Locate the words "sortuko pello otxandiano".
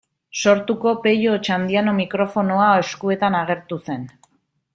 0.43-1.93